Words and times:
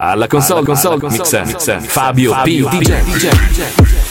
Alla 0.00 0.28
console, 0.28 0.58
alla, 0.60 0.66
console, 0.68 0.94
alla, 0.94 1.00
console, 1.00 1.18
mixer, 1.18 1.52
console, 1.52 1.74
mixer, 1.74 1.90
Fabio, 1.90 2.32
Fabio 2.32 2.68
P. 2.68 2.70
Fabio, 2.70 2.78
DJ. 2.78 3.02
DJ. 3.02 3.30
DJ. 3.30 3.74
DJ. 3.74 4.08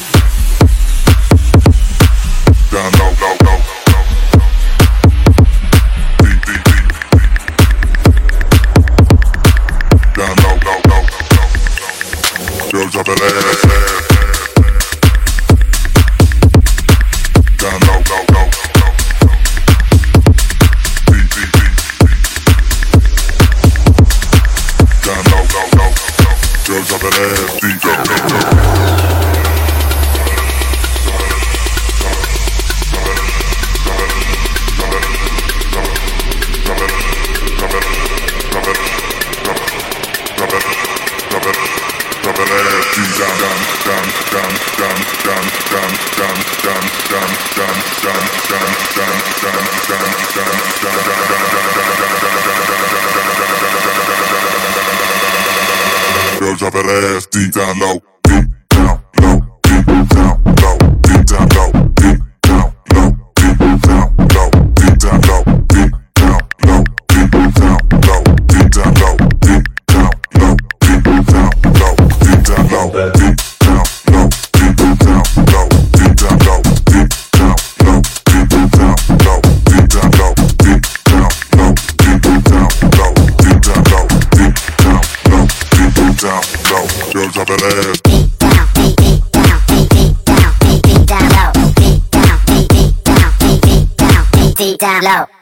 down 94.77 95.03
low. 95.03 95.36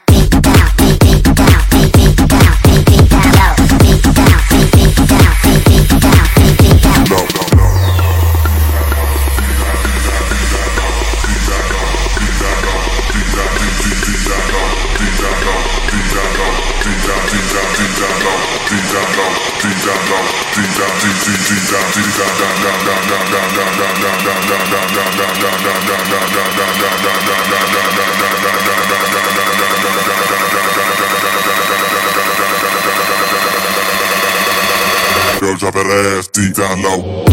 fica 36.36 36.76
não. 36.76 37.24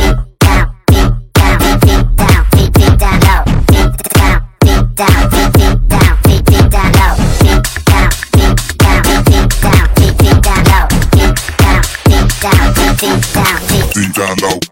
Down, 14.14 14.36
down, 14.36 14.36
down. 14.38 14.63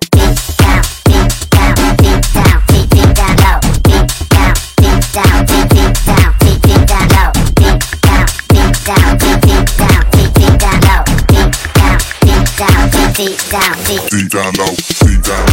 deep 13.26 13.38
down, 13.52 13.78
deep, 13.86 14.02
deep 14.09 14.30
down 14.32 14.52
low, 14.58 14.74
deep 15.06 15.22
down. 15.22 15.50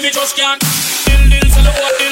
say 0.00 0.06
me 0.06 0.10
just 0.12 0.36
can't. 0.36 0.60
Dill 1.06 1.30
dill, 1.30 1.50
sell 1.50 1.64
the 1.64 2.07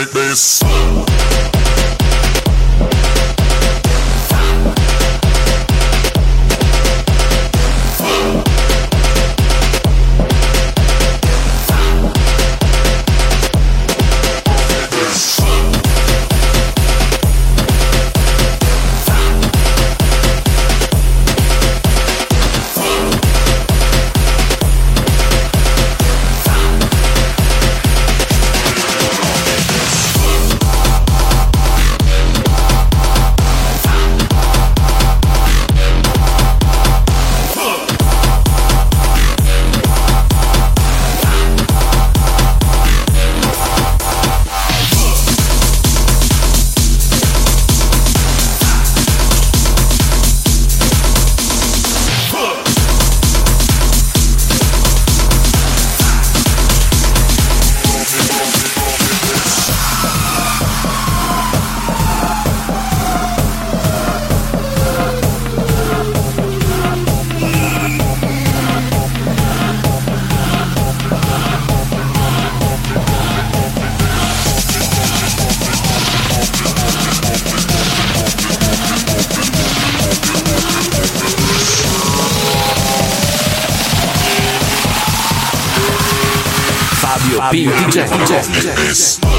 make 0.00 0.12
this. 0.12 1.19
DJ, 87.50 87.68
DJ, 87.68 88.06
DJ, 88.06 88.42
DJ. 88.46 89.29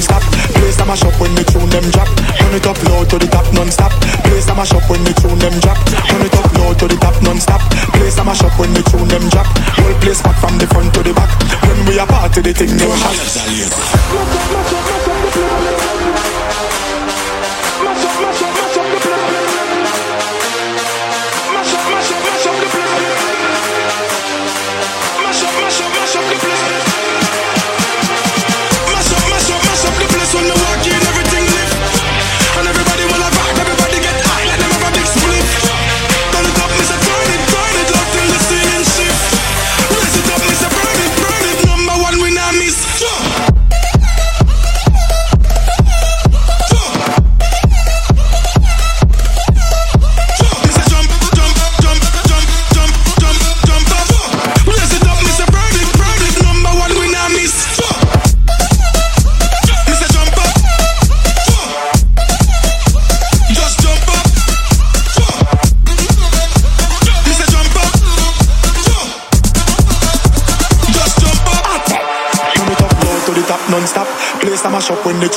non-stop. 0.00 0.22
Place 0.56 0.80
a 0.80 0.84
mash 0.86 1.04
up 1.04 1.20
when 1.20 1.34
the 1.34 1.44
tune 1.44 1.68
them 1.68 1.84
drop. 1.90 2.08
Turn 2.38 2.54
it 2.54 2.66
up 2.66 2.82
low 2.88 3.04
to 3.04 3.18
the 3.18 3.26
top 3.26 3.44
non-stop. 3.52 3.92
Place 4.24 4.48
a 4.48 4.54
mash 4.54 4.72
up 4.72 4.88
when 4.88 5.04
the 5.04 5.12
tune 5.12 5.38
them 5.38 5.60
drop. 5.60 5.76
Turn 6.08 6.22
it 6.24 6.34
up 6.34 6.52
low 6.56 6.74
to 6.74 6.88
the 6.88 6.96
top 6.96 7.22
non-stop. 7.22 7.60
Place 7.92 8.18
a 8.18 8.24
mash 8.24 8.42
up 8.42 8.58
when 8.58 8.72
the 8.72 8.82
tune 8.82 9.08
them 9.08 9.28
drop. 9.28 9.46
Whole 9.76 9.94
place 10.00 10.22
back 10.22 10.36
from 10.40 10.56
the 10.58 10.66
front 10.68 10.94
to 10.94 11.02
the 11.02 11.12
back. 11.12 11.30
When 11.68 11.84
we 11.86 11.98
a 11.98 12.06
party 12.06 12.40
the 12.40 12.52
thing 12.54 12.76
no 12.76 12.88
hot. 12.88 14.79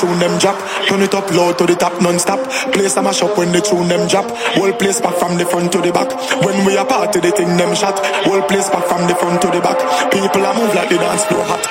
Tune 0.03 0.19
them 0.19 0.37
drop. 0.39 0.59
Turn 0.87 1.01
it 1.01 1.13
up 1.15 1.31
low 1.31 1.53
to 1.53 1.65
the 1.65 1.75
top 1.75 2.01
non-stop. 2.01 2.43
Place 2.73 2.97
a 2.97 3.01
mash 3.01 3.21
up 3.23 3.37
when 3.37 3.51
the 3.51 3.61
tune 3.61 3.87
them 3.87 4.07
drop. 4.07 4.27
Whole 4.59 4.73
place 4.73 4.99
back 4.99 5.15
from 5.15 5.37
the 5.37 5.45
front 5.45 5.71
to 5.71 5.79
the 5.79 5.91
back. 5.91 6.11
When 6.43 6.65
we 6.65 6.75
a 6.75 6.83
party, 6.83 7.19
the 7.21 7.31
thing 7.31 7.55
them 7.55 7.73
shot. 7.73 7.95
Whole 8.27 8.43
place 8.43 8.69
back 8.69 8.85
from 8.85 9.07
the 9.07 9.15
front 9.15 9.41
to 9.41 9.47
the 9.47 9.61
back. 9.61 9.79
People 10.11 10.43
a 10.43 10.51
move 10.53 10.75
like 10.75 10.89
the 10.89 10.97
dance 10.97 11.23
floor 11.25 11.43
hot. 11.47 11.62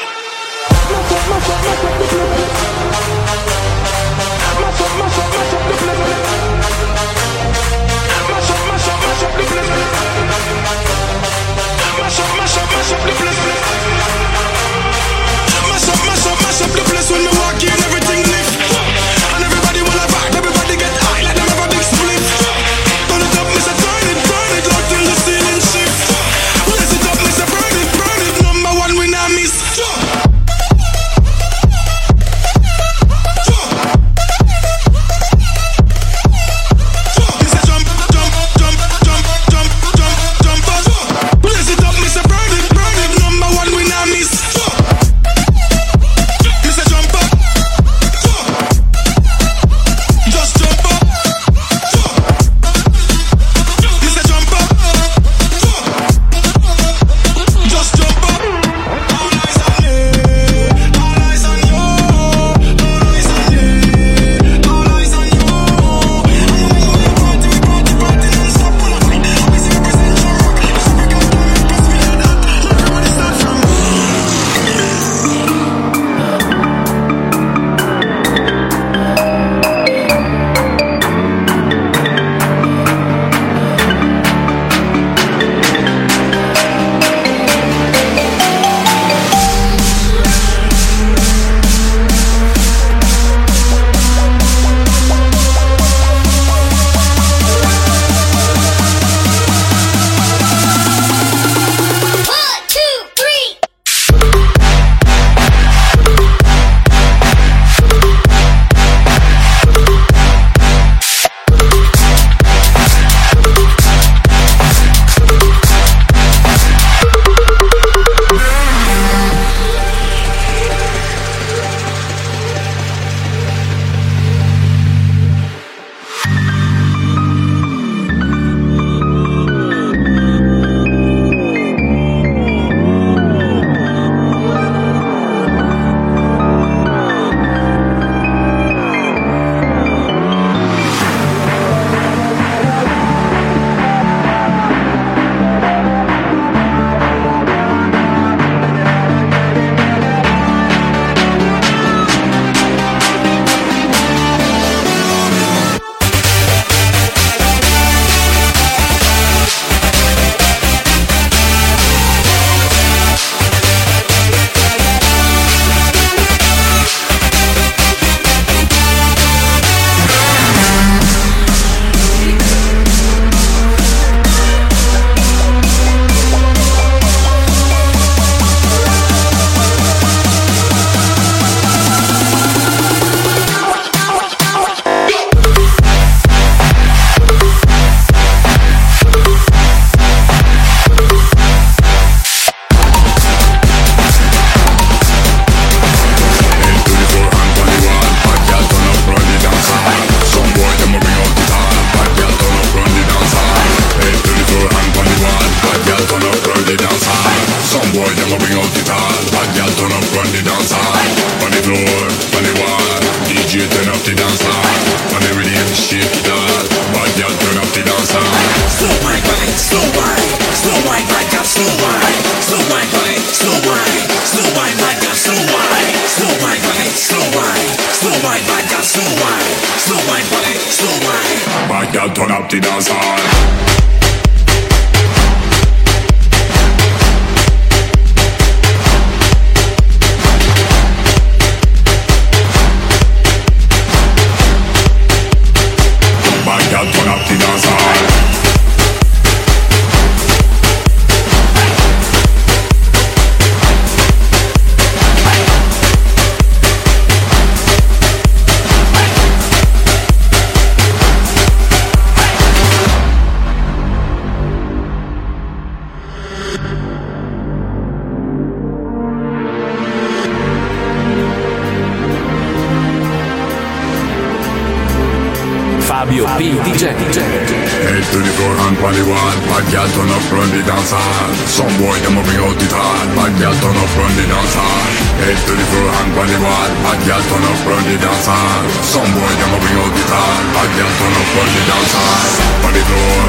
dansar 280.82 281.26
Som 281.46 281.70
boy, 281.78 281.98
jag 282.04 282.12
mår 282.12 282.24
vid 282.30 282.40
80-tal 282.40 283.06
Packhjältan 283.18 283.74
och 283.82 283.90
Brundy 283.94 284.24
dansar 284.32 284.82
Helt 285.24 285.46
utifrån 285.52 285.88
han 285.96 286.08
Balival 286.16 286.70
Packhjältan 286.84 287.42
och 287.50 287.60
Brundy 287.64 287.96
dansar 288.04 288.60
Som 288.92 289.08
boy, 289.16 289.32
jag 289.40 289.48
mår 289.52 289.62
vid 289.66 289.78
80-tal 289.88 290.42
Packhjältan 290.56 291.12
och 291.20 291.28
Brundy 291.34 291.62
dansar 291.70 292.18
Bandidor, 292.62 293.28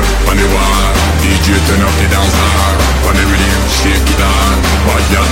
wall. 0.53 0.93
DJ 1.25 1.47
turn 1.67 1.83
up 1.87 1.95
the 2.01 2.07
dansar 2.15 2.71
Bandividim, 3.03 3.61
shake 3.79 4.09
it 4.11 4.17
down 4.23 4.55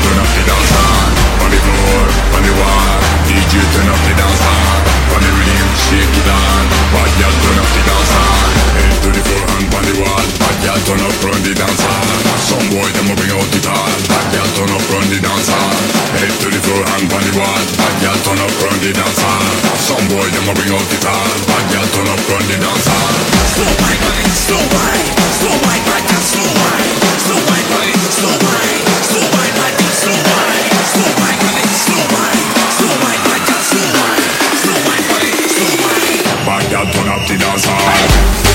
turn 0.04 0.20
up 0.24 0.32
the 0.38 0.44
dansar 0.50 1.04
Bandidor, 1.40 2.06
wall. 2.60 2.90
DJ 3.28 3.54
turn 3.74 3.90
up 3.94 4.02
the 4.08 4.14
dansar 4.22 4.74
Bandividim, 5.12 5.68
shake 5.86 6.16
it 6.20 6.26
down 6.30 6.64
turn 7.44 7.58
up 7.64 7.70
the 7.76 7.82
dansar 7.90 8.36
Helt 8.78 9.06
utifrån 9.10 9.41
on 9.76 9.84
the 9.88 9.96
wall 10.02 10.26
Bad 10.40 10.58
girl 10.64 10.80
turn 10.88 11.02
up 11.02 11.16
from 11.22 11.38
the 11.44 11.54
dance 11.56 11.84
hall 11.84 12.08
Some 12.40 12.68
boy 12.72 12.90
them 12.92 13.12
a 13.12 13.14
bring 13.16 13.34
out 13.34 13.48
the 13.52 13.60
tall 13.64 13.92
Bad 14.10 14.26
girl 14.34 14.50
turn 14.56 14.72
up 14.72 14.84
from 14.88 15.06
the 15.12 15.20
dance 15.20 15.50
hall 15.52 15.78
Head 16.20 16.34
to 16.42 16.48
the 16.52 16.60
floor 16.62 16.84
hand 16.88 17.08
on 17.12 17.24
the 17.24 17.34
wall 17.38 17.62
Bad 17.78 17.96
girl 18.04 18.18
turn 18.26 18.40
up 18.42 18.54
from 18.60 18.76
the 18.84 18.92
dance 18.92 19.22
hall 19.22 19.48
Some 19.80 20.06
boy 20.12 20.28
them 20.32 20.48
a 20.50 20.54
bring 20.56 20.72
out 20.72 20.88
the 20.92 21.00
tall 21.00 21.30
Bad 21.48 21.66
girl 21.72 21.88
turn 21.96 22.10
up 22.12 22.22
from 22.28 22.44
the 22.48 22.58
dance 22.60 22.88
hall 22.88 23.14
Slow 23.56 23.72
wine, 23.82 24.02
wine, 24.06 24.32
slow 24.36 24.64
wine 24.72 25.08
Slow 25.40 25.56
wine, 25.66 25.84
bad 25.88 26.04
girl, 26.06 26.24
slow 26.24 26.50
wine 26.60 26.96
Slow 27.22 27.42
wine, 27.48 27.68
wine, 27.72 27.98
slow 28.12 28.36
wine 28.42 28.84
Slow 29.06 29.26
wine, 29.34 29.54
bad 29.58 29.74
girl, 29.80 29.94
slow 29.96 30.18
wine 30.20 30.70
Slow 30.92 31.12
wine, 31.20 31.40
wine, 31.48 31.68
slow 31.68 31.88
wine 31.88 32.32
bad 36.46 36.72
girl, 36.72 36.86
turn 36.92 37.08
up 37.08 37.28
the 37.28 37.38
dance 37.38 37.66
hall 37.66 38.51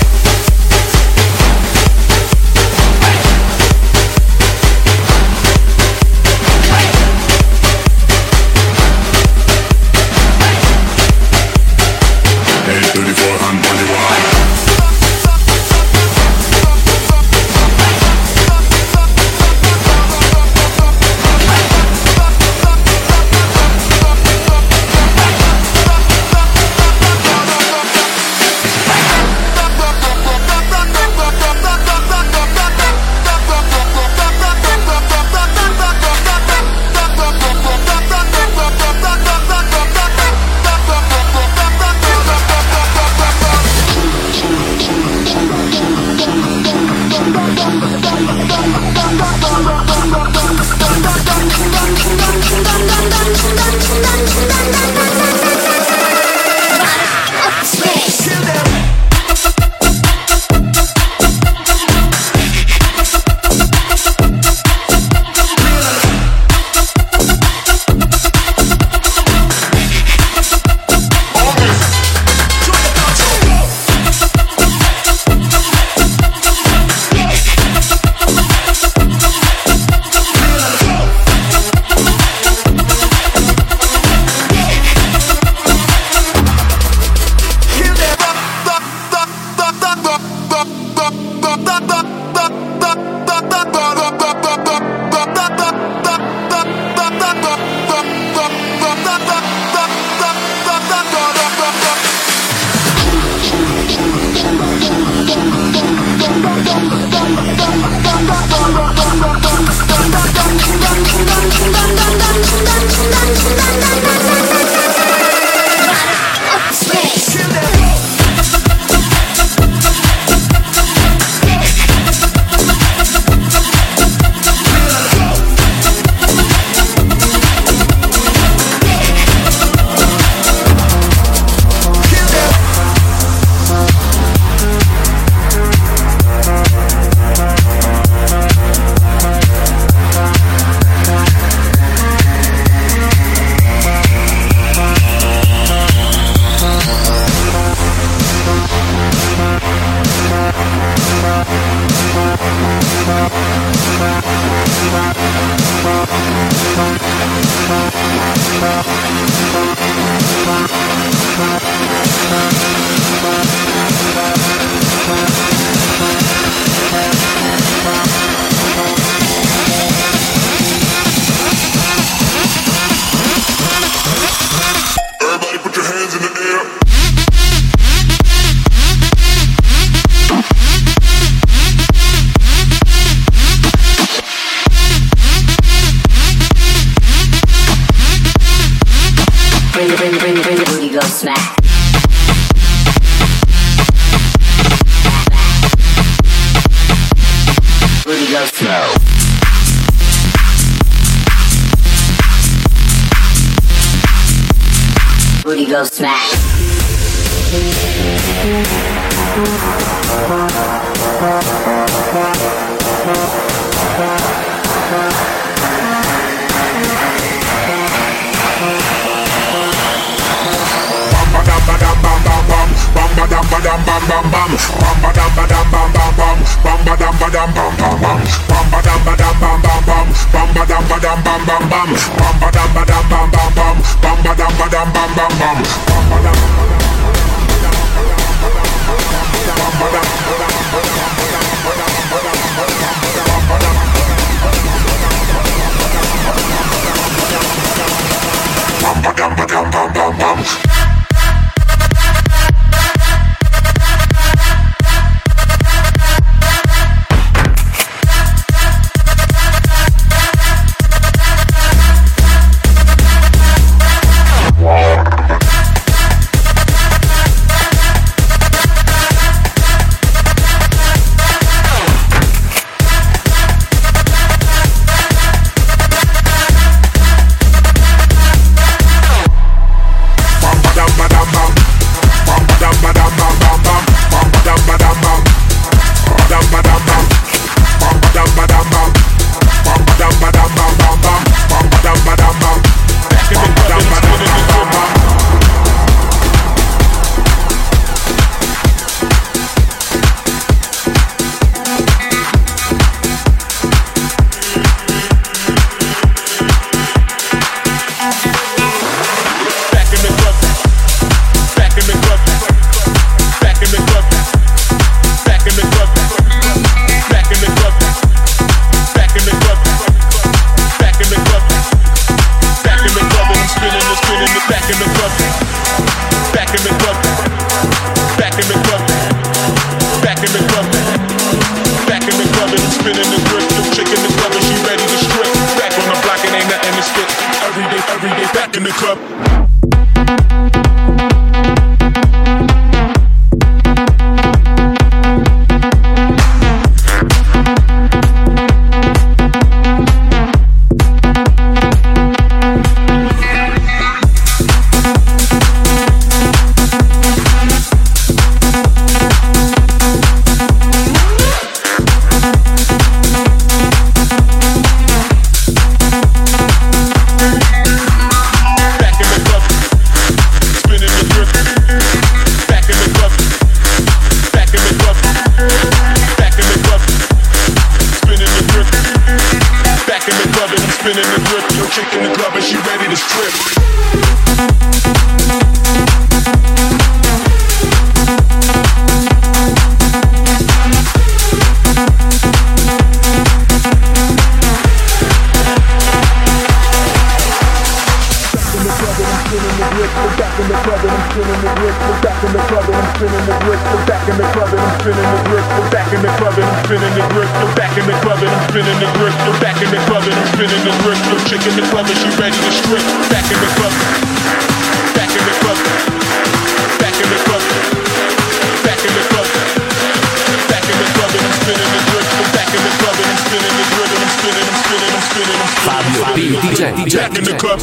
Fabio 425.97 426.39
P. 426.39 426.47
DJ, 426.47 426.73
DJ, 426.73 427.17
in 427.17 427.23
DJ. 427.23 427.37
club. 427.37 427.59